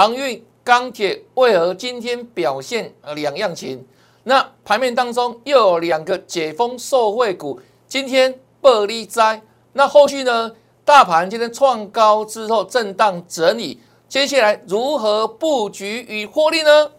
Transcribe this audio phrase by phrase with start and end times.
[0.00, 3.86] 航运、钢铁为何今天表现两样情？
[4.22, 9.42] 那盘面当中又有两个解封受惠股，今天暴利灾。
[9.74, 10.52] 那后续呢？
[10.86, 13.78] 大盘今天创高之后震荡整理，
[14.08, 16.92] 接下来如何布局与获利呢？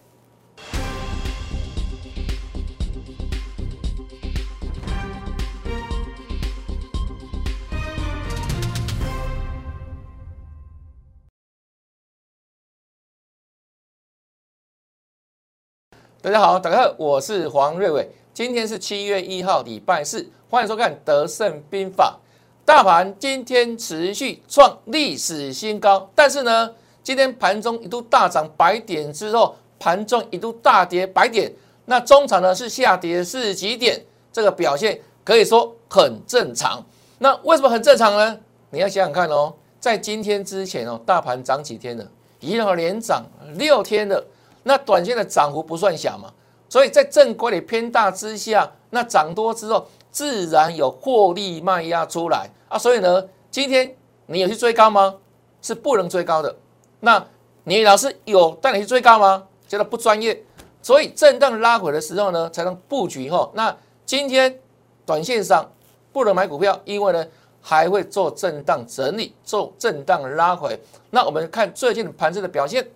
[16.23, 18.07] 大家好，大家好，我是黄瑞伟。
[18.31, 22.15] 今天是七月一号，礼拜四，欢迎收看《德胜兵法》。
[22.63, 31.51] 大盘今天持续创历史新高，但是呢，今天盘中一度大涨百点之后，盘中一度大跌百点。
[31.85, 33.99] 那中场呢是下跌四十几点，
[34.31, 36.85] 这个表现可以说很正常。
[37.17, 38.37] 那为什么很正常呢？
[38.69, 42.07] 你要想想看哦，在今天之前哦，大盘涨几天了？
[42.39, 44.23] 一连涨六天了。
[44.63, 46.31] 那短线的涨幅不算小嘛，
[46.69, 52.77] 所以在正规的偏大之下，那涨多之后，自然有获利卖压出来啊。
[52.77, 53.95] 所以呢，今天
[54.27, 55.15] 你有去追高吗？
[55.61, 56.55] 是不能追高的。
[56.99, 57.25] 那
[57.63, 59.47] 你老师有带你去追高吗？
[59.67, 60.43] 觉得不专业。
[60.81, 63.49] 所以震荡拉回的时候呢，才能布局哈。
[63.53, 63.75] 那
[64.05, 64.59] 今天
[65.05, 65.71] 短线上
[66.11, 67.25] 不能买股票，因为呢
[67.61, 70.79] 还会做震荡整理，做震荡拉回。
[71.09, 72.87] 那我们看最近的盘子的表现。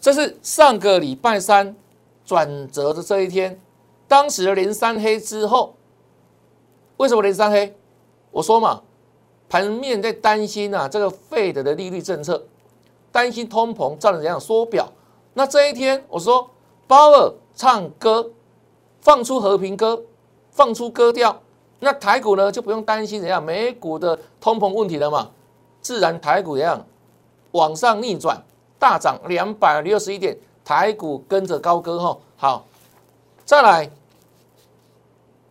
[0.00, 1.74] 这是上个礼拜三
[2.24, 3.60] 转折的这一天，
[4.06, 5.74] 当时连三黑之后，
[6.96, 7.74] 为什么连三黑？
[8.30, 8.82] 我说嘛，
[9.48, 12.44] 盘面在担心啊，这个费德的利率政策，
[13.10, 14.92] 担心通膨造成怎样缩表。
[15.34, 16.50] 那这一天我说，
[16.86, 18.30] 鲍尔唱歌，
[19.00, 20.02] 放出和平歌，
[20.50, 21.40] 放出歌调，
[21.80, 25.30] 那台股呢就不用担心怎样美股的通膨问题了嘛，
[25.80, 26.86] 自然台股怎样
[27.52, 28.44] 往上逆转。
[28.78, 32.18] 大涨两百六十一点，台股跟着高歌哈。
[32.36, 32.66] 好，
[33.44, 33.90] 再来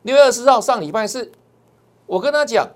[0.04, 1.31] 六月二十号上礼拜四，
[2.06, 2.69] 我跟他讲，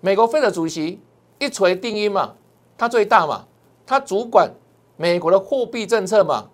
[0.00, 1.00] 美国费的主席
[1.38, 2.34] 一锤定音嘛，
[2.76, 3.46] 他最大嘛，
[3.86, 4.50] 他主管
[4.96, 6.50] 美国的货币政策嘛，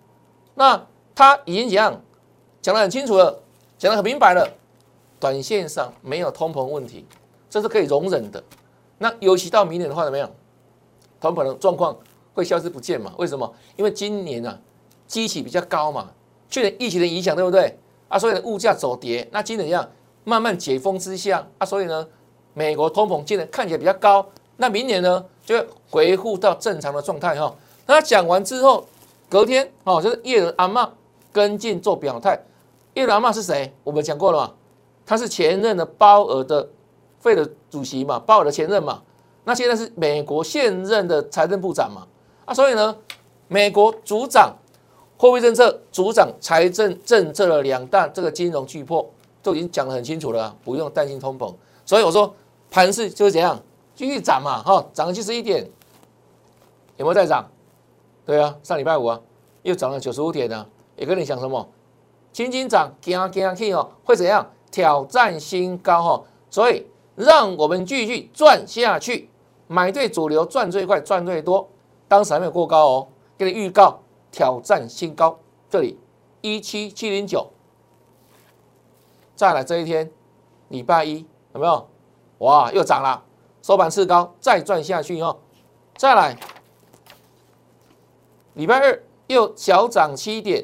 [0.53, 0.85] 那
[1.15, 1.99] 他已经怎样
[2.61, 3.41] 讲得很清楚了，
[3.77, 4.47] 讲得很明白了，
[5.19, 7.07] 短线上没有通膨问题，
[7.49, 8.43] 这是可以容忍的。
[8.99, 10.29] 那尤其到明年的话怎么样？
[11.19, 11.97] 通膨的状况。
[12.33, 13.13] 会消失不见嘛？
[13.17, 13.53] 为什么？
[13.75, 14.59] 因为今年啊，
[15.07, 16.11] 基期比较高嘛，
[16.49, 17.77] 去年疫情的影响，对不对？
[18.07, 19.27] 啊，所以物价走跌。
[19.31, 19.87] 那今年一样，
[20.23, 22.07] 慢慢解封之下啊，所以呢，
[22.53, 24.25] 美国通膨今年看起来比较高。
[24.57, 27.53] 那明年呢，就会回复到正常的状态哈。
[27.85, 28.85] 那讲完之后，
[29.29, 30.89] 隔天哦，就是叶伦阿妈
[31.31, 32.39] 跟进做表态。
[32.93, 33.73] 叶伦阿妈是谁？
[33.83, 34.53] 我们讲过了嘛？
[35.05, 36.69] 他是前任的鲍尔的
[37.19, 39.01] 费的主席嘛，鲍尔的前任嘛。
[39.43, 42.07] 那现在是美国现任的财政部长嘛？
[42.45, 42.95] 啊，所以呢，
[43.47, 44.55] 美国主掌
[45.17, 49.09] 货币政策、主掌财政政策的两大这个金融巨破
[49.41, 51.53] 都已经讲得很清楚了，不用担心通膨。
[51.85, 52.33] 所以我说
[52.69, 53.59] 盘势就是怎样
[53.95, 55.69] 继续涨嘛，哈，涨了七十一点，
[56.97, 57.49] 有没有再涨？
[58.25, 59.19] 对啊，上礼拜五啊，
[59.61, 60.65] 又涨了九十五点呢。
[60.95, 61.67] 也跟你讲什么？
[62.31, 64.47] 轻轻涨，惊惊气哦，会怎样？
[64.69, 66.23] 挑战新高哈。
[66.49, 69.29] 所以让我们继续赚下去，
[69.67, 71.67] 买对主流，赚最快，赚最多。
[72.13, 73.97] 当时还没有过高哦，给你预告
[74.31, 75.35] 挑战新高，
[75.67, 75.97] 这里
[76.41, 77.47] 一七七零九，
[79.35, 80.11] 再来这一天，
[80.67, 81.25] 礼拜一
[81.55, 81.87] 有没有？
[82.37, 83.23] 哇，又涨了，
[83.63, 85.35] 收盘次高，再赚下去哦。
[85.97, 86.37] 再来，
[88.53, 90.63] 礼拜二又小涨七点，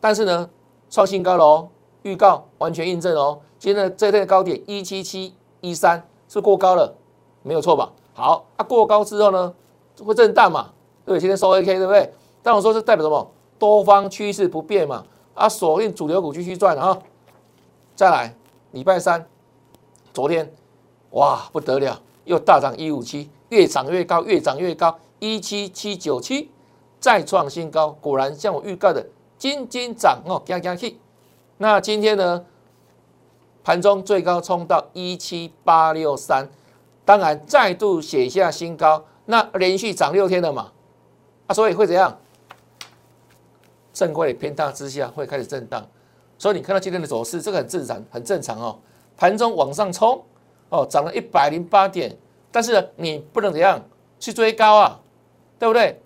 [0.00, 0.48] 但是呢，
[0.88, 1.68] 创新高了哦，
[2.02, 3.40] 预告完全印证哦。
[3.58, 6.94] 今天的这天的高点一七七一三是过高了，
[7.42, 7.90] 没有错吧？
[8.14, 9.52] 好，啊过高之后呢？
[10.04, 10.70] 会震荡嘛？
[11.04, 12.12] 对，今天收 AK 对不对？
[12.42, 13.30] 但我说是代表什么？
[13.58, 15.04] 多方趋势不变嘛。
[15.34, 16.98] 啊，锁定主流股继续赚啊！
[17.94, 18.34] 再来，
[18.72, 19.24] 礼拜三，
[20.12, 20.52] 昨天，
[21.10, 26.50] 哇，不得了，又大涨一五七，越涨越高，越涨越高，一七七九七，
[26.98, 27.96] 再创新高。
[28.00, 29.06] 果然像我预告的，
[29.36, 30.98] 金金涨哦，加加气。
[31.58, 32.44] 那今天呢？
[33.62, 36.48] 盘中最高冲到一七八六三，
[37.04, 39.04] 当然再度写下新高。
[39.30, 40.72] 那连续涨六天了嘛，
[41.46, 42.18] 啊，所以会怎样？
[43.92, 45.86] 正规偏大之下会开始震荡，
[46.38, 48.78] 所以你看到今天的走势，这个很自然，很正常哦。
[49.18, 50.24] 盘中往上冲，
[50.70, 52.16] 哦，涨了一百零八点，
[52.50, 53.84] 但是你不能怎样
[54.18, 54.98] 去追高啊，
[55.58, 56.00] 对不对？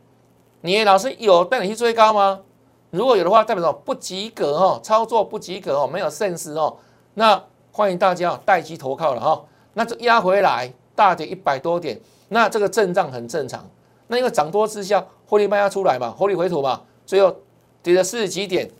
[0.63, 2.41] 你老师有带你去追高吗？
[2.91, 3.73] 如果有的话，代表什么？
[3.85, 6.77] 不及格哦，操作不及格哦，没有 sense 哦。
[7.15, 7.41] 那
[7.71, 9.45] 欢迎大家待机投靠了哈，
[9.75, 12.01] 那就压回来，大跌一百多点。
[12.33, 13.69] 那这个震荡很正常，
[14.07, 17.37] 那因为涨多之下，获利卖压出来嘛，获利回吐嘛，最后
[17.83, 18.71] 跌了四十几点。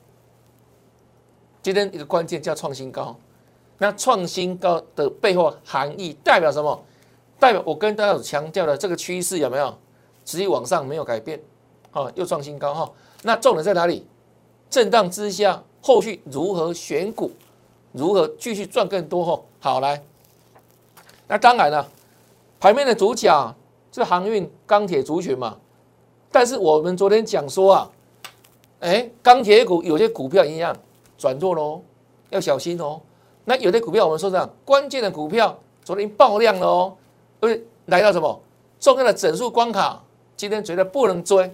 [1.63, 3.15] 今天一个关键叫创新高，
[3.77, 6.83] 那创新高的背后含义代表什么？
[7.39, 9.77] 代表我跟大家有强调的这个趋势有没有
[10.25, 11.39] 持续往上没有改变？
[11.91, 12.91] 啊，又创新高哈。
[13.23, 14.07] 那重点在哪里？
[14.71, 17.31] 震荡之下，后续如何选股？
[17.93, 19.23] 如何继续赚更多？
[19.23, 20.03] 哈，好来。
[21.29, 21.87] 那当然了，
[22.63, 23.57] 盘面的主角
[23.91, 25.59] 是航运、钢铁族群嘛。
[26.31, 27.91] 但是我们昨天讲说啊，
[28.79, 30.73] 哎，钢铁股有些股票一样。
[31.19, 31.83] 转弱喽，
[32.31, 33.01] 要小心哦。
[33.47, 36.97] 那有的股票我们说这样，关键的股票昨天爆量了哦，
[37.41, 38.41] 因为来到什么
[38.79, 40.01] 重要的整数关卡，
[40.37, 41.53] 今天觉得不能追，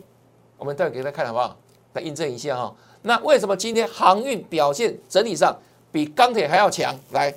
[0.58, 1.56] 我们待会给大家看好不好？
[1.94, 2.74] 来印证一下哈。
[3.00, 5.56] 那为什么今天航运表现整体上
[5.90, 6.94] 比钢铁还要强？
[7.12, 7.34] 来，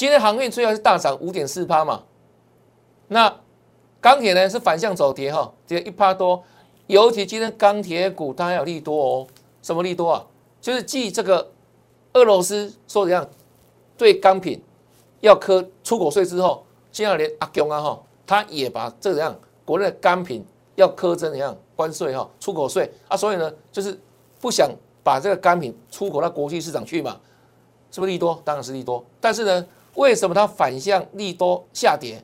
[0.00, 2.04] 今天航运虽然是大涨五点四趴嘛，
[3.08, 3.36] 那
[4.00, 6.42] 钢铁呢是反向走跌哈，跌一趴多，
[6.86, 9.26] 尤其今天钢铁股它有利多哦。
[9.60, 10.24] 什么利多啊？
[10.58, 11.52] 就是继这个
[12.14, 13.28] 俄罗斯说怎样
[13.98, 14.62] 对钢品
[15.20, 20.42] 要科出口税之后，现在连阿公啊哈，他也把这样国内的钢品
[20.76, 24.00] 要科怎样关税哈，出口税啊，所以呢，就是
[24.40, 24.70] 不想
[25.04, 27.20] 把这个钢品出口到国际市场去嘛，
[27.90, 28.40] 是不是利多？
[28.46, 29.04] 当然是利多。
[29.20, 29.66] 但是呢，
[30.00, 32.22] 为什么它反向利多下跌？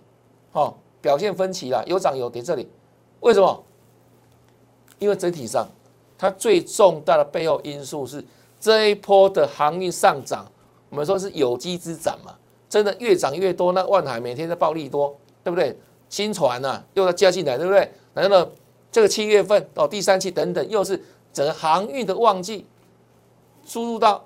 [0.53, 2.41] 哦，表现分歧了，有涨有跌。
[2.41, 2.67] 这里
[3.21, 3.65] 为什么？
[4.99, 5.69] 因为整体上。
[6.19, 8.25] 它最重大的背后因素是
[8.59, 10.51] 这一波的航运上涨，
[10.89, 12.35] 我们说是有机之涨嘛，
[12.71, 13.73] 真的越涨越多。
[13.73, 15.15] 那万海每天在暴利多，
[15.45, 15.79] 对不对？
[16.09, 17.93] 新船呐又要加进来，对不对？
[18.15, 18.51] 然后呢，
[18.91, 22.65] 这个七月份哦，第三期等等，又是整个航运的旺季，
[23.67, 24.25] 输入到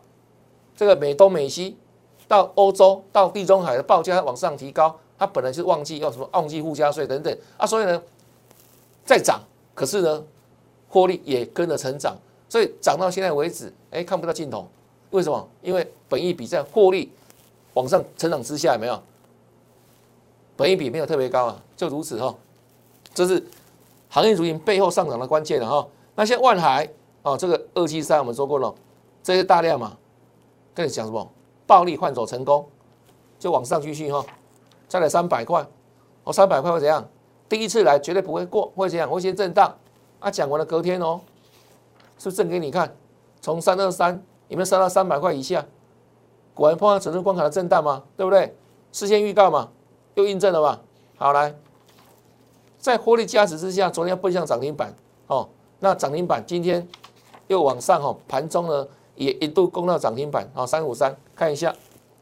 [0.76, 1.76] 这个美东美西，
[2.30, 8.00] 到欧洲到地中海的报价往上提高，它本来是旺季，要什么旺季附加税等等啊，所以呢
[9.04, 9.40] 再涨，
[9.74, 10.22] 可是呢。
[10.92, 12.16] 获利也跟着成长，
[12.48, 14.66] 所以涨到现在为止，哎，看不到尽头。
[15.10, 15.48] 为什么？
[15.62, 17.12] 因为本益比在获利
[17.74, 19.00] 往上成长之下，有没有？
[20.56, 22.34] 本益比没有特别高啊，就如此哈。
[23.14, 23.40] 这是
[24.08, 25.86] 行业主群背后上涨的关键了哈。
[26.16, 26.88] 那现在万海
[27.22, 28.74] 哦，这个二七三我们说过了，
[29.22, 29.96] 这些大量嘛，
[30.74, 31.30] 跟你讲什么？
[31.70, 32.66] 暴力换手成功，
[33.38, 34.26] 就往上继续哈。
[34.88, 35.64] 再来三百块，
[36.24, 37.08] 哦，三百块会怎样？
[37.48, 39.08] 第一次来绝对不会过，会怎样？
[39.08, 39.72] 会先震荡。
[40.18, 41.20] 啊，讲完了隔天哦，
[42.18, 42.92] 是不是证给你看？
[43.40, 45.64] 从三二三有没有杀到三百块以下？
[46.54, 48.02] 果然碰到整数关卡的震荡嘛？
[48.16, 48.52] 对不对？
[48.90, 49.68] 事先预告嘛，
[50.14, 50.80] 又印证了嘛。
[51.18, 51.54] 好来，
[52.78, 54.92] 在获利加持之下，昨天要奔向涨停板
[55.28, 55.48] 哦。
[55.78, 56.88] 那涨停板今天
[57.46, 61.74] 又往上哦，盘中呢也一度攻到涨停板哦，三五三，看一下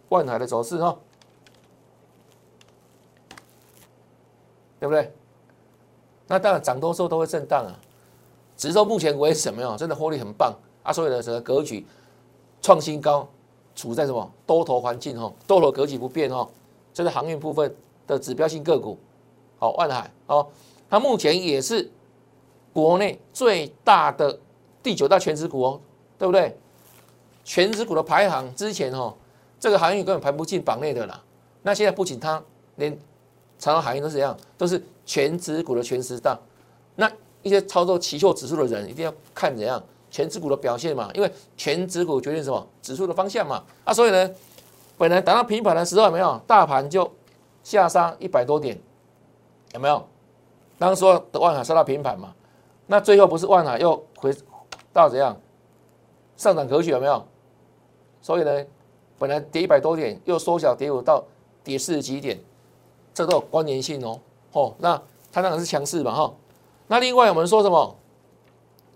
[0.08, 0.96] 万海的走势哈，
[4.81, 5.12] 对不对？
[6.26, 7.79] 那当然涨多候都会震荡啊。
[8.56, 10.52] 只是说目前为止什么样，真的获利很棒
[10.82, 10.93] 啊！
[10.93, 11.87] 所以呢，整个格局
[12.61, 13.29] 创新高，
[13.76, 15.32] 处在什么多头环境哈？
[15.46, 16.49] 多头格局不变哈？
[16.93, 17.73] 这是航运部分
[18.08, 18.99] 的指标性个股，
[19.61, 20.44] 好，万海哦，
[20.91, 21.88] 它目前也是
[22.73, 24.37] 国内最大的
[24.82, 25.81] 第九大全值股哦，
[26.19, 26.58] 对不对？
[27.49, 29.15] 全值股的排行之前哦，
[29.59, 31.19] 这个航运根本排不进榜内的啦。
[31.62, 32.43] 那现在不仅它，
[32.77, 32.95] 连
[33.59, 36.39] 长荣海运都是这样，都是全值股的全十大，
[36.97, 37.11] 那。
[37.41, 39.81] 一些操作期货指数的人一定要看怎样
[40.11, 43.63] 全指股的表现嘛，因为全指股决定什么指数的方向嘛。
[43.84, 44.29] 啊，所以呢，
[44.99, 47.11] 本来达到平盘的时候，有没有大盘就
[47.63, 48.77] 下杀一百多点，
[49.72, 50.05] 有没有？
[50.79, 52.34] 当时说的万海杀到平盘嘛，
[52.89, 54.34] 那最后不是万海又回
[54.93, 55.41] 到怎样
[56.37, 57.25] 上涨格局有没有？
[58.20, 58.67] 所以呢，
[59.19, 61.25] 本来跌一百多点，又缩小跌五到
[61.65, 62.39] 跌四十几点，
[63.15, 64.20] 这都有关联性哦。
[64.53, 65.01] 哦，那
[65.32, 66.34] 它当然是强势嘛，哈。
[66.87, 67.96] 那另外我们说什么？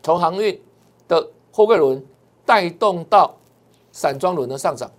[0.03, 0.61] 从航运
[1.07, 2.05] 的货柜轮
[2.45, 3.33] 带动到
[3.93, 4.91] 散装轮的上涨，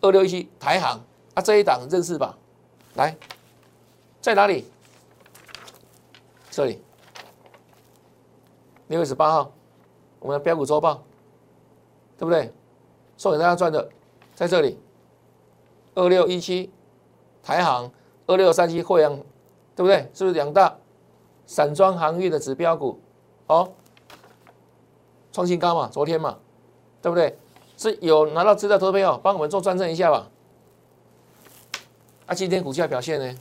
[0.00, 1.00] 二六一七台航
[1.34, 2.36] 啊这一档认识吧？
[2.94, 3.16] 来，
[4.20, 4.64] 在哪里？
[6.50, 6.80] 这里，
[8.88, 9.52] 六月十八号，
[10.18, 11.02] 我们的标股周报，
[12.18, 12.50] 对不对？
[13.16, 13.88] 送给大家赚的，
[14.34, 14.78] 在这里，
[15.94, 16.70] 二六一七
[17.42, 17.90] 台航，
[18.26, 19.16] 二六三七惠阳，
[19.74, 20.10] 对不对？
[20.12, 20.76] 是不是两大？
[21.46, 23.00] 散装航运的指标股，
[23.46, 23.72] 哦，
[25.32, 26.38] 创新高嘛，昨天嘛，
[27.00, 27.38] 对不对？
[27.76, 30.28] 是有拿到资料投票，帮我们做转正一下吧。
[32.26, 33.38] 啊，今天股价表现呢？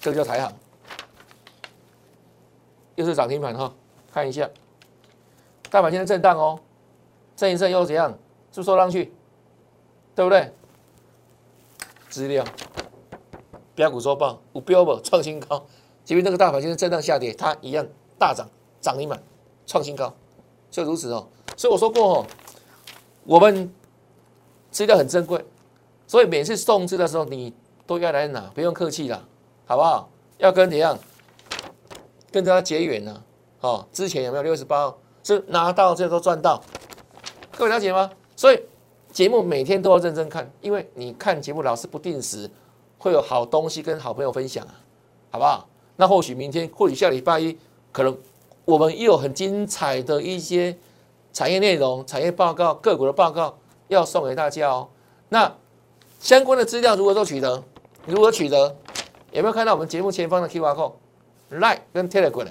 [0.00, 0.52] 这个叫台航，
[2.96, 3.72] 又是涨停板哈，
[4.12, 4.48] 看一下，
[5.70, 6.60] 大盘现在震荡哦，
[7.34, 8.12] 震一震又怎样？
[8.58, 9.12] 是不是收上去？
[10.16, 10.52] 对不对？
[12.08, 12.44] 资料，
[13.76, 15.64] 标股周报，五标不创新高。
[16.04, 17.86] 即便那个大盘现在震荡下跌，它一样
[18.18, 18.48] 大涨，
[18.80, 19.22] 涨停板
[19.64, 20.12] 创新高，
[20.72, 21.28] 就如此哦。
[21.56, 22.26] 所以我说过哦，
[23.22, 23.72] 我们
[24.72, 25.44] 资料很珍贵，
[26.08, 27.54] 所以每次送资的时候，你
[27.86, 29.22] 都要来拿，不用客气啦，
[29.66, 30.10] 好不好？
[30.38, 30.98] 要跟怎样
[32.32, 33.22] 跟大家结缘呢？
[33.60, 36.60] 哦，之前有没有六十八是拿到这都赚到？
[37.56, 38.10] 各位了解吗？
[38.38, 38.62] 所以
[39.10, 42.48] 节目每天都要认真看，因为你看节目老是不定时，
[42.96, 44.74] 会有好东西跟好朋友分享啊，
[45.32, 45.68] 好不好？
[45.96, 47.58] 那或许明天，或许下礼拜一，
[47.90, 48.16] 可能
[48.64, 50.78] 我们又有很精彩的一些
[51.32, 54.88] 产业内容、产业报告、个股的报告要送给大家哦。
[55.30, 55.52] 那
[56.20, 57.60] 相关的资料如何做取得？
[58.06, 58.76] 如何取得？
[59.32, 62.46] 有没有看到我们节目前方的 Q R code？Line 跟 Telegram，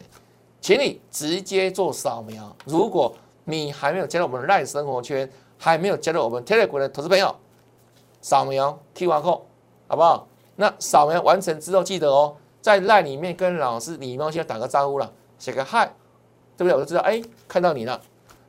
[0.60, 2.54] 请你直接做扫描。
[2.66, 3.16] 如果
[3.46, 7.36] 你还没有加入我们 Line 生活圈，还没有加入我们 Telegram 的投资朋友，
[8.22, 9.42] 扫描 Q R code
[9.88, 10.28] 好不好？
[10.56, 12.36] 那扫描完成之后，记得哦。
[12.60, 15.86] 在赖里面跟老师礼貌性打个招呼了，写个嗨，
[16.58, 16.74] 对不对？
[16.74, 18.02] 我就知道，哎，看到你了。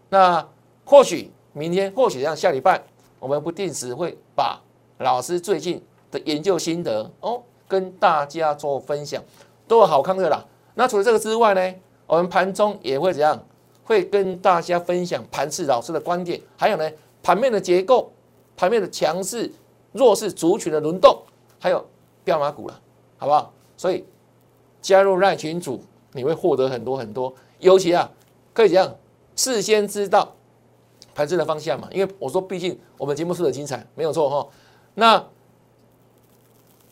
[0.09, 0.45] 那
[0.85, 2.83] 或许明天，或许像下礼拜，
[3.21, 4.61] 我们不定时会把
[4.99, 9.23] 老师最近的研究心得哦，跟大家做分享，
[9.69, 10.45] 都有好看的啦。
[10.75, 11.75] 那除了这个之外呢，
[12.09, 13.41] 我们盘中也会怎样？
[13.89, 16.91] 会跟大家分享盘市老师的观点，还有呢，
[17.23, 18.13] 盘面的结构、
[18.55, 19.51] 盘面的强势、
[19.93, 21.23] 弱势族群的轮动，
[21.59, 21.83] 还有
[22.23, 22.79] 标码股了，
[23.17, 23.51] 好不好？
[23.79, 24.05] 所以
[24.83, 28.13] 加入赖群组，你会获得很多很多，尤其啊，
[28.53, 28.95] 可以讲
[29.35, 30.37] 事先知道
[31.15, 31.89] 盘子的方向嘛。
[31.91, 34.47] 因为我说，毕竟我们节目是很精彩，没有错哈。
[34.97, 35.27] 那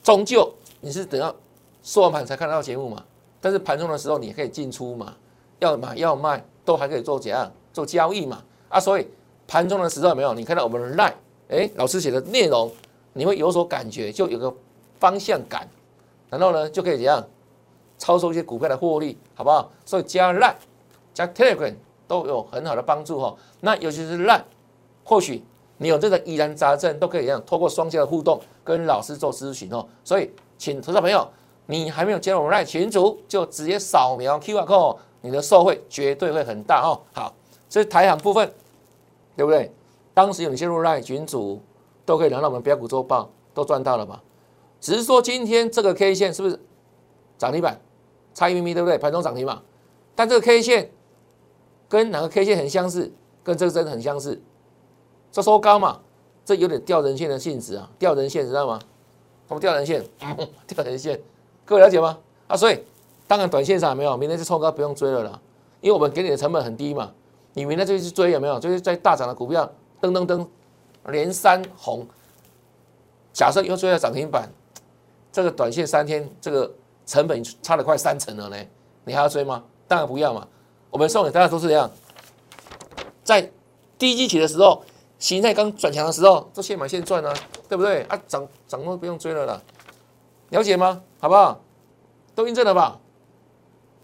[0.03, 0.51] 终究
[0.81, 1.37] 你是等到
[1.83, 3.05] 收完盘才看得到节目嘛。
[3.39, 5.15] 但是盘中的时候，你可以进出嘛，
[5.59, 8.43] 要买要卖都还可以做怎样做交易嘛。
[8.69, 9.09] 啊，所以
[9.49, 10.35] 盘中的时候有没有？
[10.35, 11.15] 你看到我们的赖，
[11.49, 12.71] 哎，老师写的内容，
[13.15, 14.53] 你会有所感觉，就有个
[14.99, 15.67] 方向感。
[16.29, 17.25] 然后呢，就可以怎样
[17.97, 19.71] 操作一些股票的获利，好不好？
[19.85, 20.57] 所以加 Line、
[21.15, 21.73] 加 Telegram
[22.09, 23.35] 都有很好的帮助哈。
[23.61, 24.43] 那尤其是 Line，
[25.05, 25.45] 或许
[25.79, 29.87] 你有这个疑难杂症，都可以这样透过双向的互动跟老师做咨询哦。
[30.03, 31.27] 所以，请投资朋友，
[31.67, 37.01] 你还没有加入 Line 群组，就直接扫描 QR code，你的受惠绝对会很大哦。
[37.13, 37.35] 好，
[37.69, 38.53] 这是台行部分，
[39.37, 39.73] 对不对？
[40.15, 41.61] 当时有你进入 Line 群组，
[42.05, 44.23] 都可以拿到我们标股周报，都赚到了吧？
[44.81, 46.59] 只是说今天这个 K 线是不是
[47.37, 47.81] 涨停板，
[48.35, 48.97] 差一咪咪，对不对？
[48.99, 49.63] 盘中涨停嘛。
[50.15, 50.91] 但这个 K 线
[51.89, 53.13] 跟哪个 K 线很相似？
[53.43, 54.41] 跟这个真的很相似。
[55.31, 56.01] 这收高嘛，
[56.45, 58.79] 这有点吊人线的性质啊，吊人线知道吗？
[59.49, 60.03] 什么吊人线？
[60.67, 61.21] 吊人线，
[61.65, 62.19] 各位了解吗？
[62.49, 62.79] 啊，所以
[63.27, 65.41] 当然短线上没有，明天是冲高不用追了啦，
[65.81, 67.13] 因为我们给你的成本很低嘛。
[67.55, 68.61] 你明天就去追有没有？
[68.61, 70.47] 就是在大涨的股票，噔噔噔，
[71.07, 72.07] 连三红。
[73.33, 74.49] 假设又追到涨停板。
[75.33, 76.73] 这个短线三天，这个
[77.05, 78.57] 成本差了快三成了呢，
[79.05, 79.63] 你还要追吗？
[79.87, 80.49] 当然不要嘛。
[80.89, 81.91] 我们送给大家都是这样，
[83.23, 83.43] 在
[83.99, 84.83] 低基期的时候，
[85.19, 87.35] 形态刚转强的时候，都现买现赚啊，
[87.69, 88.03] 对不对？
[88.05, 89.63] 啊，涨涨都不用追了啦，
[90.49, 91.03] 了解吗？
[91.21, 91.61] 好不好？
[92.35, 92.99] 都印证了吧？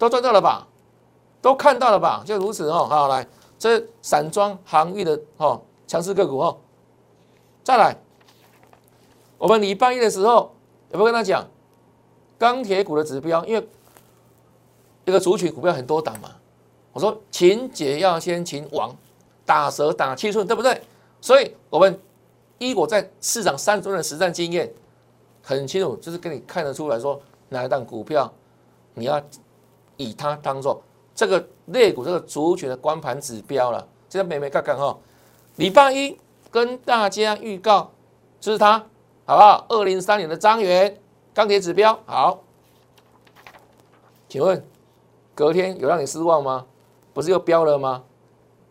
[0.03, 0.67] 都赚到了吧？
[1.41, 2.23] 都看到了吧？
[2.27, 2.87] 就如此哦。
[2.91, 3.27] 好，来，
[3.59, 6.59] 这散装航运的哦，强势个股哦。
[7.63, 7.97] 再来，
[9.39, 10.53] 我们礼拜一的时候。
[10.91, 11.49] 有没有跟他讲
[12.37, 13.43] 钢铁股的指标？
[13.47, 13.69] 因为
[15.07, 16.29] 一个主群股票很多档嘛。
[16.93, 18.95] 我说擒姐要先擒王，
[19.47, 20.83] 打蛇打七寸，对不对？
[21.19, 21.99] 所以我们
[22.59, 24.71] 一我在市场三十多年的实战经验
[25.43, 27.19] 很清楚，就是跟你看得出来说
[27.49, 28.31] 哪一档股票
[28.93, 29.19] 你要
[29.97, 30.83] 以它当做
[31.15, 33.87] 这个类股这个族群的光盘指标了。
[34.09, 34.97] 现在美美看看哈，
[35.57, 36.19] 礼拜一
[36.51, 37.91] 跟大家预告
[38.41, 38.85] 就是它。
[39.25, 39.65] 好不好？
[39.69, 40.99] 二零三年的张元
[41.33, 42.41] 钢铁指标好，
[44.29, 44.63] 请问
[45.33, 46.67] 隔天有让你失望吗？
[47.15, 48.03] 不是又飙了吗？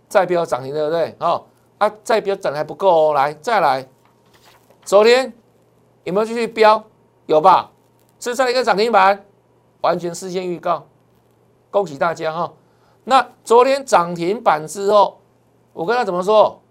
[0.10, 1.16] 再飙涨停对不对？
[1.20, 1.46] 哦，
[1.78, 3.88] 啊，再飙涨还不够哦，来再来，
[4.84, 5.32] 昨天
[6.04, 6.84] 有没有继续飙？
[7.28, 7.72] 有吧？
[8.20, 9.26] 是上一个涨停板，
[9.80, 10.86] 完全事先预告，
[11.72, 12.54] 恭喜大家哈。
[13.06, 15.20] 那昨天涨停板之后，
[15.74, 16.62] 我跟他怎么说？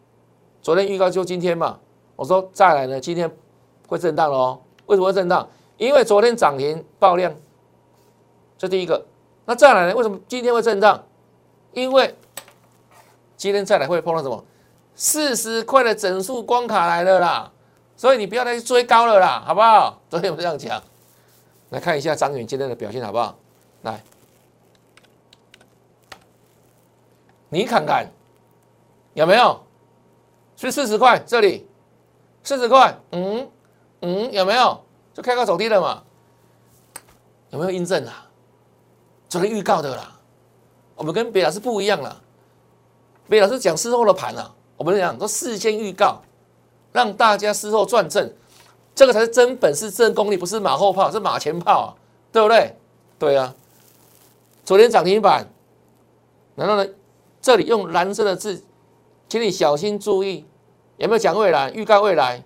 [0.63, 1.81] 昨天预告就今天嘛，
[2.15, 3.29] 我说再来呢，今天。
[3.89, 4.61] 会震荡喽？
[4.87, 5.49] 为什么会震荡？
[5.77, 7.35] 因为昨天涨停爆量，
[8.57, 9.05] 这第一个。
[9.47, 9.97] 那再来呢？
[9.97, 11.03] 为什么今天会震荡？
[11.73, 12.15] 因为
[13.37, 14.45] 今天再来会碰到什么？
[14.95, 17.51] 四十块的整数关卡来了啦，
[17.97, 19.99] 所以你不要再去追高了啦，好不好？
[20.09, 20.81] 昨天我这样讲，
[21.71, 23.35] 来看一下张远今天的表现好不好？
[23.83, 24.01] 来，
[27.51, 28.11] 你看看
[29.13, 29.61] 有没有？
[30.57, 31.67] 是四十块这里，
[32.43, 33.49] 四十块，嗯。
[34.03, 36.03] 嗯，有没有就开高走低了嘛？
[37.51, 38.27] 有没有印证啊？
[39.29, 40.19] 昨天预告的啦。
[40.95, 42.23] 我们跟别老师不一样了，
[43.29, 46.21] 别老师讲事后的盘啊，我们讲都事先预告，
[46.93, 48.33] 让大家事后赚正，
[48.95, 51.89] 这个才是真本事、真功力，不是马后炮，是马前炮啊，
[52.33, 52.77] 对不对？
[53.19, 53.55] 对啊，
[54.65, 55.47] 昨天涨停板，
[56.55, 56.91] 然后呢，
[57.41, 58.65] 这里用蓝色的字，
[59.29, 60.47] 请你小心注意，
[60.99, 61.71] 有没有讲未来？
[61.71, 62.45] 预告未来，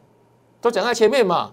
[0.61, 1.53] 都讲在前面嘛。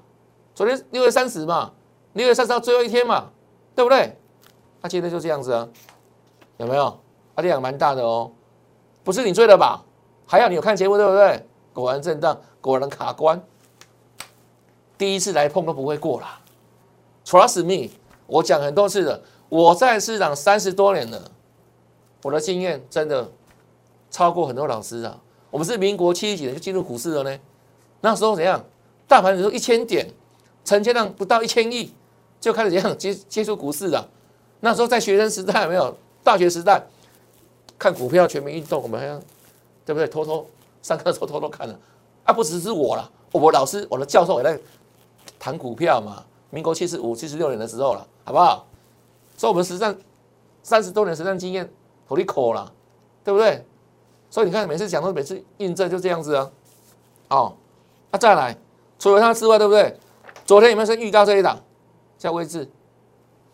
[0.54, 1.72] 昨天六月三十嘛，
[2.14, 3.32] 六月三十号最后一天嘛，
[3.74, 4.18] 对不对？
[4.82, 5.68] 那今天就这样子啊。
[6.58, 7.00] 有没有？
[7.34, 8.32] 啊，量蛮大的哦，
[9.04, 9.84] 不是你追的吧？
[10.28, 11.48] 还要你有看节目对不对？
[11.74, 13.42] 果然震荡，果然卡关，
[14.98, 16.40] 第一次来碰都不会过啦。
[17.26, 17.92] Trust me，
[18.28, 21.32] 我讲很多次了，我在市场三十多年了，
[22.24, 23.30] 我的经验真的
[24.10, 25.20] 超过很多老师啊。
[25.50, 27.40] 我们是民国七十几年就进入股市了呢，
[28.02, 28.64] 那时候怎样？
[29.08, 30.10] 大盘只有一千点，
[30.64, 31.94] 成交量不到一千亿，
[32.40, 34.10] 就开始怎样接接触股市了。
[34.62, 35.96] 那时候在学生时代没有？
[36.24, 36.82] 大学时代
[37.80, 39.20] 看股票全民运动，我们还要
[39.84, 40.08] 对不对？
[40.08, 40.48] 偷偷
[40.82, 41.78] 上课的时候偷偷看了
[42.24, 42.32] 啊！
[42.32, 44.60] 不只是我了，我老师、我的教授也在
[45.40, 46.24] 谈股票嘛。
[46.52, 48.68] 民国七十五、七十六年的时候了，好不好？
[49.36, 49.98] 所以我们实战
[50.62, 51.68] 三十多年实战经验，
[52.12, 52.70] 火力口了，
[53.24, 53.66] 对不对？
[54.30, 56.52] 所以你看，每次讲都每次印证就这样子啊。
[57.30, 57.56] 哦，
[58.12, 58.58] 那再来，
[59.00, 59.98] 除了它之外，对不对？
[60.44, 61.58] 昨天有没有先预告这一档
[62.18, 62.70] 叫位置？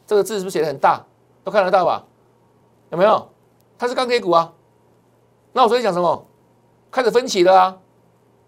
[0.08, 1.06] 这个字是不是写的很大？
[1.44, 2.04] 都看得到吧？
[2.90, 3.30] 有没有？
[3.78, 4.52] 它是钢铁股啊。
[5.54, 6.26] 那我昨天讲什么？
[6.90, 7.78] 开始分歧了啊，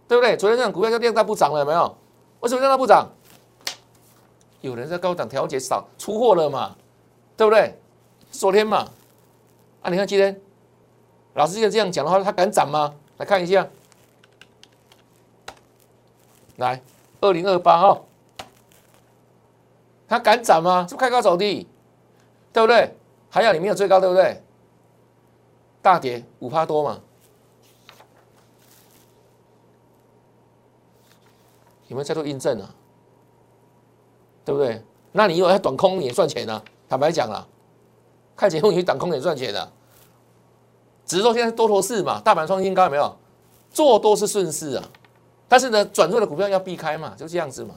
[0.07, 0.35] 对不对？
[0.35, 1.95] 昨天这种股票就量大不涨了，有没有？
[2.39, 3.07] 为什么量大不涨？
[4.61, 6.75] 有人在高档调节少出货了嘛，
[7.37, 7.79] 对不对？
[8.31, 8.87] 昨天嘛，
[9.81, 10.39] 啊，你看今天，
[11.35, 12.93] 老师现这样讲的话，它敢涨吗？
[13.17, 13.67] 来看一下，
[16.57, 16.81] 来，
[17.21, 18.05] 二零二八号，
[20.07, 20.85] 它敢涨吗？
[20.87, 21.67] 是不开高走低，
[22.51, 22.93] 对不对？
[23.29, 24.41] 还有你没有最高，对不对？
[25.81, 27.01] 大跌五趴多嘛？
[31.87, 32.75] 有没有再做印证啊？
[34.43, 34.83] 对不对？
[35.11, 36.61] 那你以为短空你也赚钱啊？
[36.89, 37.47] 坦白讲了，
[38.39, 39.69] 看节目你短空也赚钱的，
[41.05, 43.13] 只是说现在多头市嘛，大盘创新高有没有？
[43.69, 44.83] 做多是顺势啊，
[45.49, 47.75] 但是呢，转弱的股票要避开嘛，就这样子嘛，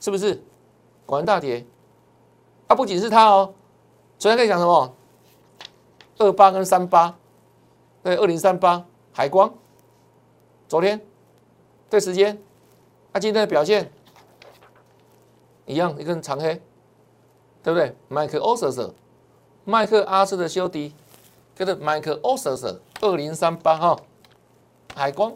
[0.00, 0.42] 是不是？
[1.04, 1.66] 果然大跌，
[2.66, 3.52] 啊，不仅是它哦。
[4.18, 4.96] 昨天可以讲什么？
[6.16, 7.14] 二八跟三八，
[8.02, 9.52] 对，二零三八海光。
[10.66, 10.98] 昨天
[11.90, 12.42] 对时间，
[13.12, 13.92] 那今天的表现
[15.66, 16.58] 一样，一根长黑，
[17.62, 17.94] 对不对？
[18.08, 18.94] 麦克欧瑟瑟，
[19.64, 20.94] 麦克阿瑟的修迪，
[21.54, 23.96] 跟着麦克欧瑟瑟，二零三八哈，
[24.94, 25.32] 海光，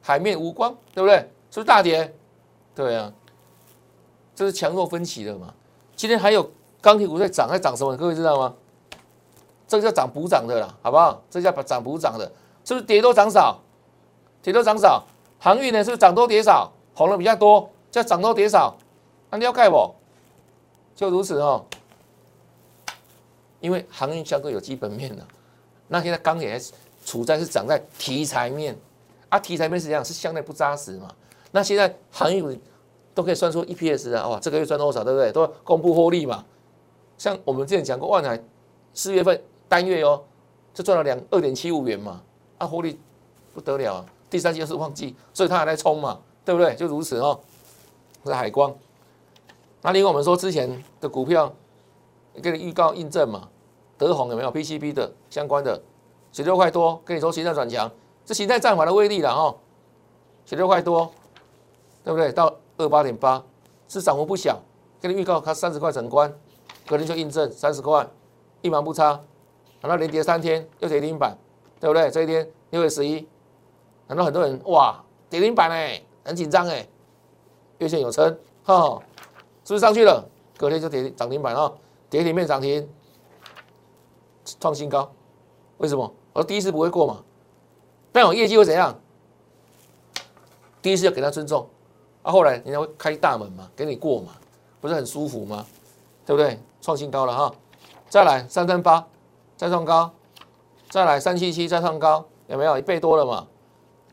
[0.00, 1.16] 海面无光，对不对？
[1.50, 2.14] 是不是大跌？
[2.74, 3.12] 对啊，
[4.34, 5.54] 这是强弱分歧的嘛。
[5.96, 6.50] 今天还有。
[6.82, 7.96] 钢铁股在涨，在涨什么？
[7.96, 8.52] 各位知道吗？
[9.68, 11.22] 这个叫涨补涨的啦，好不好？
[11.30, 12.26] 这叫涨补涨的，
[12.64, 13.60] 是不是跌多涨少？
[14.42, 15.04] 跌多涨少。
[15.38, 15.78] 航运呢？
[15.84, 16.72] 是不是涨多跌少？
[16.92, 18.76] 红的比较多，叫涨多跌少。
[19.30, 19.94] 那你要盖不？
[20.96, 21.64] 就如此哦。
[23.62, 25.26] 因为航运相对有基本面的，
[25.88, 26.60] 那现在钢铁
[27.06, 28.76] 处在是涨在题材面，
[29.30, 31.08] 啊，题材面是这样，是相对不扎实嘛。
[31.52, 32.60] 那现在航运
[33.14, 35.32] 都可以算出 EPS 啊，哇，这个月赚多少，对不对？
[35.32, 36.44] 都公布获利嘛。
[37.16, 38.38] 像我们之前讲过，万海
[38.92, 40.22] 四月份单月哦，
[40.74, 42.20] 就赚了两二点七五元嘛，
[42.58, 42.98] 啊，获利
[43.54, 44.06] 不得了啊！
[44.28, 46.74] 第三季又是旺季，所以它还在冲嘛，对不对？
[46.74, 47.38] 就如此哦。
[48.24, 48.72] 是海光，
[49.80, 51.52] 那另外我们说之前的股票，
[52.40, 53.48] 给你预告印证嘛，
[53.98, 55.80] 德宏有没有 PCB 的相关的，
[56.32, 57.90] 十六块多，跟你说形态转强，
[58.24, 59.56] 是形态战法的威力了哦，
[60.46, 61.12] 十六块多，
[62.04, 62.32] 对不对？
[62.32, 63.42] 到二八点八，
[63.88, 64.60] 是涨幅不小，
[65.00, 66.32] 给你预告它三十块整关。
[66.86, 68.06] 隔天就印证三十块，
[68.60, 69.20] 一毛不差。
[69.82, 71.36] 难道连跌三天又跌停板，
[71.80, 72.10] 对不对？
[72.10, 73.26] 这一天六月十一，
[74.06, 76.86] 难道很多人哇跌停板哎，很紧张哎，
[77.78, 79.00] 月线有撑，哈，
[79.64, 80.24] 是不是上去了？
[80.56, 81.72] 隔天就跌涨停板啊，
[82.12, 82.86] 跌停面涨停，
[84.60, 85.10] 创新高。
[85.78, 86.12] 为什么？
[86.34, 87.24] 我第一次不会过嘛，
[88.12, 88.94] 但我业绩会怎样？
[90.82, 91.66] 第一次要给他尊重，
[92.20, 94.32] 啊，后来人家会开大门嘛，给你过嘛，
[94.78, 95.64] 不是很舒服吗？
[96.26, 96.60] 对不对？
[96.82, 97.54] 创新高了哈，
[98.10, 99.06] 再来三三八，
[99.56, 100.12] 再创高，
[100.90, 103.48] 再来三七七，再创高，有没有一倍多了嘛？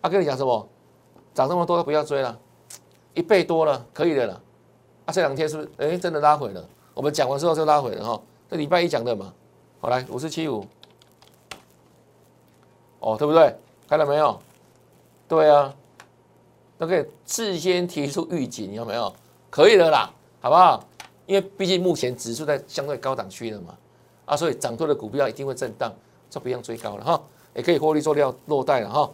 [0.02, 0.70] 他跟你讲什么？
[1.34, 2.40] 涨这么多都不要追了，
[3.14, 4.42] 一倍多了，可以的了。
[5.04, 5.70] 啊，这两天是不是？
[5.80, 6.66] 哎，真的拉回了。
[7.00, 8.22] 我们讲完之后就拉回了哈。
[8.50, 9.34] 这礼拜一讲的嘛，
[9.80, 10.66] 好来五四七五，
[13.00, 13.56] 哦，对不对？
[13.88, 14.38] 看到没有？
[15.26, 15.74] 对啊，
[16.78, 19.14] 都可以事先提出预警，有没有？
[19.50, 20.84] 可以的啦，好不好？
[21.26, 23.78] 因为毕竟目前指数在相对高档区了嘛，
[24.26, 25.90] 啊，所以涨多的股票一定会震荡，
[26.30, 27.22] 就不用追高了哈，
[27.54, 29.10] 也可以获利做掉落袋了哈。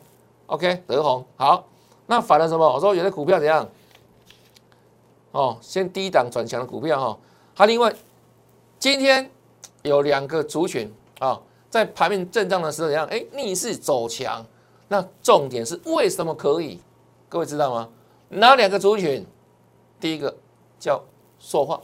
[0.48, 1.63] OK，德宏好，
[2.08, 2.67] 那反了什么？
[2.67, 3.69] 我说有的股票怎样？
[5.34, 7.19] 哦，先低档转强的股票哈，
[7.56, 7.96] 它另外
[8.78, 9.32] 今天
[9.84, 13.08] 有两个族群啊，在盘面震荡的时候怎样？
[13.08, 14.46] 哎，逆势走强。
[14.88, 16.80] 那重点是为什么可以？
[17.30, 17.89] 各位知道吗？
[18.30, 19.26] 哪两个族群？
[20.00, 20.36] 第一个
[20.78, 21.02] 叫
[21.39, 21.82] 塑化，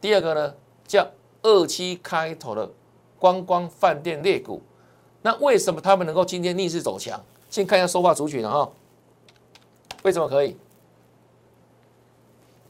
[0.00, 0.54] 第二个呢
[0.86, 1.06] 叫
[1.42, 2.70] 二七开头的
[3.18, 4.62] 观光饭店类股。
[5.20, 7.20] 那为什么他们能够今天逆势走强？
[7.50, 8.68] 先看一下塑化族群啊，
[10.04, 10.56] 为什么可以？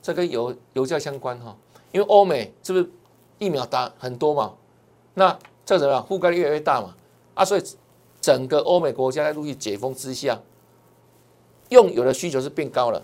[0.03, 1.57] 这跟油油价相关哈，
[1.93, 2.91] 因为欧美是不是
[3.39, 4.55] 疫苗打很多嘛？
[5.15, 6.05] 那这怎么样？
[6.09, 6.95] 覆盖率越来越大嘛？
[7.35, 7.63] 啊，所以。
[8.23, 10.41] 整个欧美国家在陆续解封之下，
[11.71, 13.03] 用油的需求是变高了。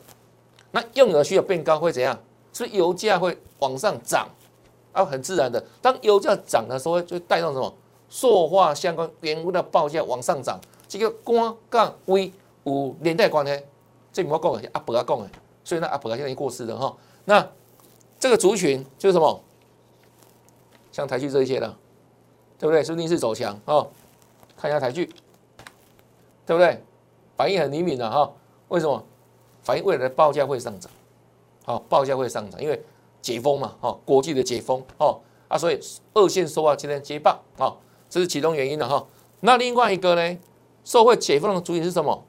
[0.71, 2.17] 那用油的需求变高会怎样？
[2.53, 4.29] 是油价会往上涨？
[4.93, 7.75] 啊，很自然的，当油价涨的时候，就带动什么？
[8.09, 10.61] 塑化相关原物的报价往上涨。
[10.87, 13.61] 这个光杠 V 有连带关系。
[14.13, 15.29] 这我讲的阿伯阿讲的，
[15.65, 16.97] 所以那阿伯现在已经过世了哈。
[17.25, 17.45] 那
[18.19, 19.43] 这个族群就是什么？
[20.91, 21.77] 像台剧这一些的，
[22.59, 22.83] 对不对？
[22.83, 23.89] 是逆势走强哦。
[24.57, 25.07] 看一下台剧，
[26.45, 26.83] 对不对？
[27.37, 28.33] 反应很灵敏的哈。
[28.69, 29.05] 为什么？
[29.63, 30.91] 反应未来的报价会上涨，
[31.65, 32.83] 好，报价会上涨，因为
[33.21, 35.79] 解封嘛，哈，国际的解封，哦，啊，所以
[36.15, 37.77] 二线说话今天接棒，啊，
[38.09, 39.07] 这是其中原因的哈。
[39.41, 40.39] 那另外一个呢，
[40.85, 42.25] 受惠解封的主体是什么？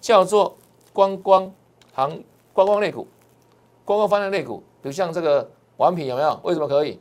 [0.00, 0.56] 叫做
[0.92, 1.52] 观光
[1.92, 3.06] 行、观光类股、
[3.84, 6.40] 观光翻的类股，比如像这个玩品有没有？
[6.42, 6.98] 为什么可以？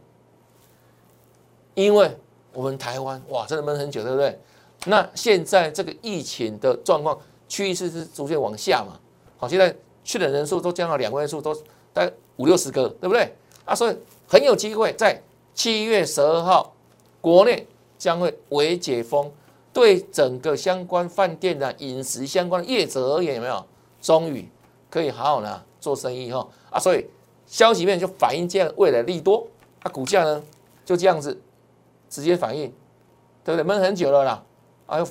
[1.76, 2.15] 因为。
[2.56, 4.39] 我们台湾哇，真的闷很久，对不对？
[4.86, 7.19] 那现在这个疫情的状况
[7.50, 8.93] 趋势是逐渐往下嘛？
[9.39, 11.52] 好，现在去的人数都降到两位数，都
[11.91, 13.34] 大概五六十个，对不对？
[13.65, 15.19] 啊，所以很有机会在
[15.56, 16.76] 七月十二号，
[17.19, 17.67] 国内
[17.98, 19.32] 将会微解封，
[19.74, 23.65] 对整个相关饭店的饮食相关的业者而言，有没有？
[24.00, 24.48] 终于
[24.91, 26.48] 可以好好的做生意哈！
[26.72, 27.06] 啊，所以
[27.46, 29.46] 消息面就反映这样未来利多，
[29.82, 30.41] 啊，股价呢
[30.86, 31.38] 就这样子。
[32.10, 32.72] 直接反应，
[33.43, 33.63] 对不对？
[33.63, 34.43] 闷很久了啦，
[34.86, 35.04] 啊，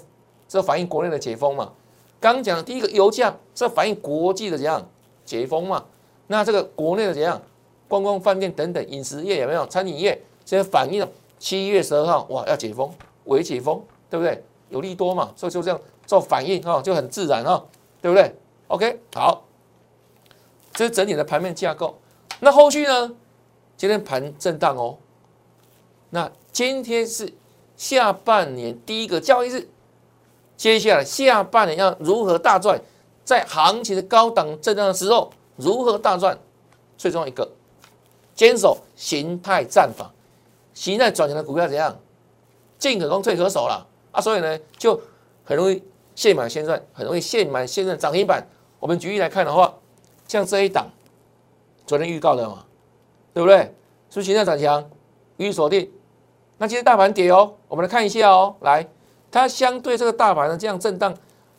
[0.46, 1.72] 这反映国内的解封嘛。
[2.20, 4.88] 刚讲的第一个油价，这反映国际的怎样
[5.24, 5.85] 解封嘛？
[6.28, 7.42] 那这个国内的怎样
[7.88, 9.66] 观光饭店等等饮食业有没有？
[9.66, 11.04] 餐饮业这些反映
[11.40, 12.88] 七月十二号哇要解封，
[13.24, 14.40] 微解封，对不对？
[14.70, 17.64] 有利多嘛，所以就这样做反应哈，就很自然哈，
[18.00, 18.32] 对不对
[18.68, 19.42] ？OK，好，
[20.74, 21.98] 这是整体的盘面架构。
[22.40, 23.14] 那后续呢？
[23.76, 24.98] 今天盘震荡哦，
[26.11, 26.30] 那。
[26.52, 27.32] 今天是
[27.78, 29.66] 下半年第一个交易日，
[30.54, 32.78] 接下来下半年要如何大赚？
[33.24, 36.38] 在行情的高档震荡的时候，如何大赚？
[36.98, 37.50] 最重要一个，
[38.35, 40.12] 坚守形态战法，
[40.74, 41.98] 形态转型的股票怎样？
[42.78, 44.20] 进可攻，退可守了啊！
[44.20, 45.00] 所以呢，就
[45.42, 45.82] 很容易
[46.14, 48.46] 现买现赚，很容易现买现赚涨停板。
[48.78, 49.72] 我们举例来看的话，
[50.32, 50.86] 像这一档，
[51.86, 52.64] 昨天预告的嘛，
[53.34, 53.58] 对不对？
[54.08, 54.82] 是不是形态转强？
[55.36, 55.90] 予以锁定。
[56.56, 58.56] 那今天大盘跌哦，我们来看一下哦。
[58.60, 58.88] 来，
[59.30, 61.14] 它相对这个大盘的这样震荡，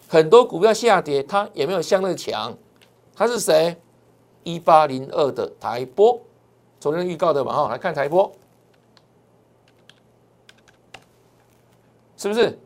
[0.07, 2.51] 很多股票下跌，它也没有相对强。
[3.15, 3.77] 它是谁？
[4.41, 6.19] 一八零二的台波，
[6.79, 7.69] 昨天预告的嘛哈。
[7.69, 8.31] 来看台波，
[12.17, 12.57] 是不是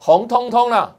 [0.00, 0.96] 红彤彤啊？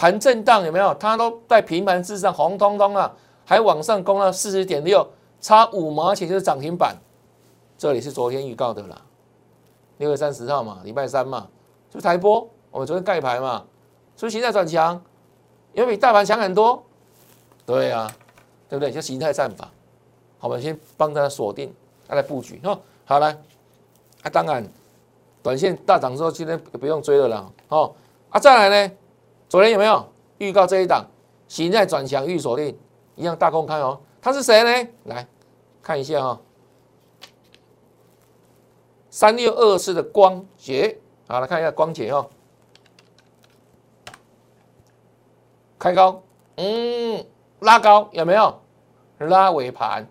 [0.00, 0.94] 盘震荡有没有？
[0.94, 5.06] 它都在平盘之上，红彤彤啊，还往上攻了四十点六，
[5.42, 6.96] 差五毛钱就是涨停板。
[7.76, 8.98] 这里是昨天预告的啦。
[9.98, 11.46] 六月三十号嘛，礼拜三嘛，
[11.90, 13.66] 就台波，我们昨天盖牌嘛，
[14.16, 14.98] 是不是形态转强？
[15.74, 16.82] 因为比大盘强很多，
[17.66, 18.10] 对啊，
[18.70, 18.90] 对不对？
[18.90, 19.70] 就形态战法，
[20.38, 21.70] 好，我们先帮大家锁定，
[22.08, 22.80] 再来布局哦。
[23.04, 23.36] 好来，
[24.22, 24.66] 啊，当然，
[25.42, 27.94] 短线大涨之后，今天不用追了啦，哦，
[28.30, 28.94] 啊，再来呢，
[29.50, 30.08] 昨天有没有？
[30.38, 31.04] 预告这一档
[31.48, 32.78] 形态转强预锁定，
[33.16, 34.90] 一样大公开哦，他是谁呢？
[35.06, 35.26] 来
[35.82, 36.40] 看一下哈。
[39.10, 42.30] 三六二四的光洁，好来看一下光洁哦，
[45.80, 46.22] 开高，
[46.54, 47.26] 嗯，
[47.58, 48.60] 拉高有没有？
[49.18, 50.06] 拉尾盘。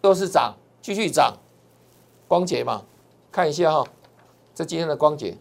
[0.00, 1.36] 都是涨，继续涨，
[2.28, 2.84] 光洁嘛，
[3.32, 3.84] 看一下哈，
[4.54, 5.36] 这今天的光洁。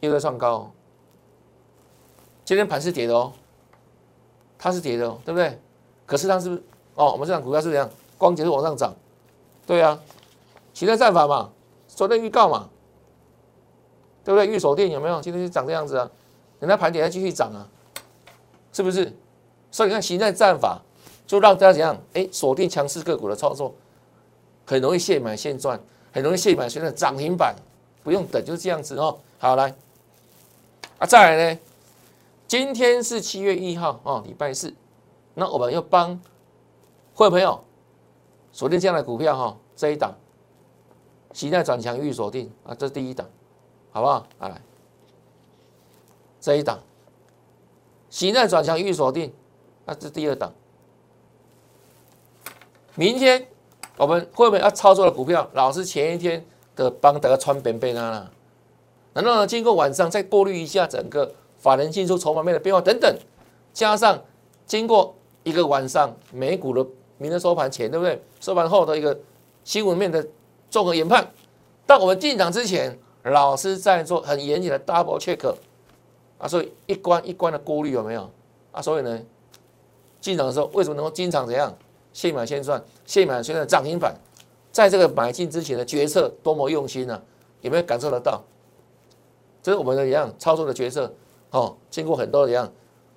[0.00, 0.70] 又在创高，
[2.46, 3.32] 今天盘是跌的哦，
[4.56, 5.58] 它是跌的哦，对不对？
[6.06, 6.62] 可是它是不是？
[6.94, 7.90] 哦，我们这档股票是怎样？
[8.16, 8.94] 光洁是往上涨，
[9.66, 10.00] 对啊。
[10.72, 11.50] 形态战法嘛，
[11.88, 12.68] 昨天预告嘛，
[14.22, 14.46] 对不对？
[14.46, 15.20] 预锁定有没有？
[15.20, 16.08] 今天就长这样子啊，
[16.60, 17.66] 等它盘点再继续涨啊，
[18.72, 19.12] 是不是？
[19.72, 20.80] 所以你看形态战法，
[21.26, 22.00] 就让大家怎样？
[22.12, 23.74] 哎，锁定强势个股的操作，
[24.64, 25.80] 很容易现买现赚，
[26.12, 27.56] 很容易谢满，现在涨停板
[28.04, 29.18] 不用等，就是这样子哦。
[29.38, 29.74] 好来，
[30.98, 31.60] 啊再来呢，
[32.46, 34.72] 今天是七月一号哦，礼拜四，
[35.34, 36.20] 那我们要帮
[37.12, 37.64] 会员朋友
[38.52, 40.14] 锁定这样的股票哈，这一档，
[41.32, 43.28] 期待转强预锁定啊，这是第一档，
[43.90, 44.26] 好不好？
[44.38, 44.60] 来，
[46.40, 46.78] 这一档，
[48.08, 49.32] 期待转强预锁定，
[49.84, 50.52] 那这是第二档。
[52.94, 53.46] 明天
[53.96, 58.30] 我们会不会要操作的股票，老是前一天的帮大家穿边边啦啦？
[59.14, 59.46] 难道呢？
[59.46, 63.16] 经过晚上再过滤一下整个法人进出、筹码面的变化等等，
[63.72, 64.22] 加上
[64.66, 66.86] 经过一个晚上美股的
[67.18, 68.22] 明天收盘前，对不对？
[68.40, 69.18] 收盘后的一个
[69.64, 70.26] 新闻面的
[70.70, 71.26] 综合研判，
[71.86, 75.54] 到我们进场之前，老师在做很严谨的 double check
[76.38, 78.30] 啊，所以一关一关的过滤有没有
[78.72, 78.82] 啊？
[78.82, 79.20] 所以呢，
[80.20, 81.74] 进场的时候为什么能够经常怎样？
[82.12, 84.14] 现买现赚，现买现赚涨停板，
[84.72, 87.22] 在这个买进之前的决策多么用心呢？
[87.62, 88.42] 有没有感受得到？
[89.62, 91.12] 这是我们的一样操作的决策
[91.56, 92.70] 哦，经过很多一样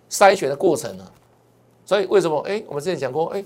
[0.10, 1.06] 筛选的过程呢。
[1.86, 2.40] 所以为什么？
[2.42, 3.44] 哎，我们之前讲过，哎，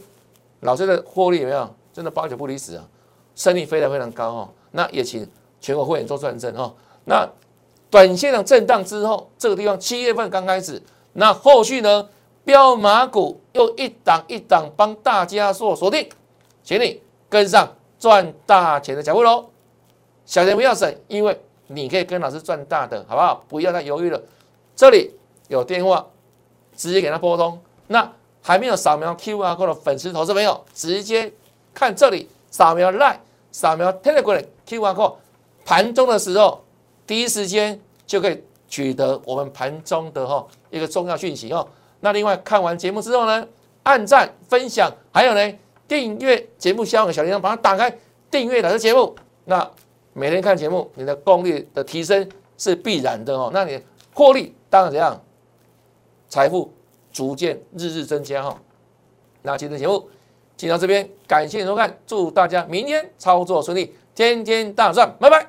[0.62, 2.88] 老师的获利有没有真的八九不离十啊？
[3.36, 4.49] 胜率非常非常高哦。
[4.71, 5.27] 那也请
[5.60, 6.73] 全国会员做转正哦。
[7.06, 7.27] 那
[7.89, 10.82] 短线的震荡之后，这个地方七月份刚开始，
[11.13, 12.08] 那后续呢？
[12.45, 16.10] 标马股又一档一档帮大家做锁定，
[16.62, 19.45] 请你跟上赚大钱的脚步喽！
[20.25, 23.45] 小钱不要省，因为你可以跟老师赚大的，好不好？
[23.47, 24.21] 不要再犹豫了。
[24.75, 25.13] 这里
[25.47, 26.05] 有电话，
[26.75, 27.59] 直接给他拨通。
[27.88, 31.31] 那还没有扫描 Q R code 的粉丝投资朋友，直接
[31.73, 33.17] 看这里，扫描 Line，
[33.51, 35.15] 扫描 Telegram Q R code，
[35.63, 36.63] 盘中的时候
[37.05, 41.67] 第一时间就可以取得我们盘中的哈一个重要讯息哦。
[41.99, 43.47] 那另外看完节目之后呢，
[43.83, 45.53] 按赞、分享，还有呢
[45.88, 47.95] 订阅节目下方的小铃铛，把它打开，
[48.31, 49.15] 订阅的节目。
[49.45, 49.69] 那
[50.13, 53.51] 每天看节目，你的功力的提升是必然的哦。
[53.53, 53.79] 那你
[54.13, 55.21] 获利当然怎样，
[56.30, 56.73] 财富
[57.12, 58.60] 逐渐日日增加哈。
[59.41, 60.10] 那今天节目
[60.56, 65.47] 就到这边，感谢收看，祝大家明天操作顺利，天天大赚，拜拜。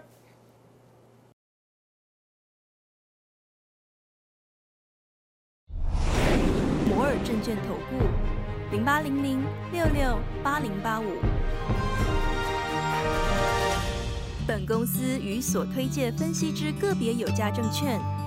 [6.89, 8.05] 摩尔证券投顾
[8.73, 11.05] 零八零零六六八零八五。
[14.47, 17.99] 本公司与所推介分析之个别有价证券